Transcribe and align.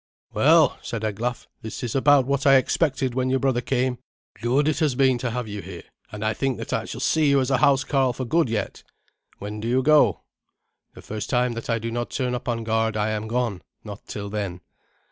"Well," 0.33 0.79
said 0.81 1.03
Eglaf, 1.03 1.47
"this 1.61 1.83
is 1.83 1.93
about 1.93 2.25
what 2.25 2.47
I 2.47 2.55
expected 2.55 3.13
when 3.13 3.29
your 3.29 3.37
brother 3.37 3.61
came. 3.61 3.99
Good 4.41 4.67
it 4.67 4.79
has 4.79 4.95
been 4.95 5.19
to 5.19 5.29
have 5.29 5.47
you 5.47 5.61
here; 5.61 5.83
and 6.11 6.25
I 6.25 6.33
think 6.33 6.57
that 6.57 6.73
I 6.73 6.85
shall 6.85 6.99
see 6.99 7.29
you 7.29 7.39
as 7.39 7.51
a 7.51 7.59
housecarl 7.59 8.13
for 8.13 8.25
good 8.25 8.49
yet. 8.49 8.81
When 9.37 9.59
do 9.59 9.67
you 9.67 9.83
go?" 9.83 10.21
"The 10.95 11.03
first 11.03 11.29
time 11.29 11.51
that 11.53 11.69
I 11.69 11.77
do 11.77 11.91
not 11.91 12.09
turn 12.09 12.33
up 12.33 12.49
on 12.49 12.63
guard 12.63 12.97
I 12.97 13.11
am 13.11 13.27
gone, 13.27 13.61
not 13.83 14.07
till 14.07 14.31
then." 14.31 14.61